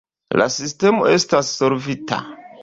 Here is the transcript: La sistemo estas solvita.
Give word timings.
La 0.41 0.47
sistemo 0.53 1.11
estas 1.17 1.53
solvita. 1.61 2.21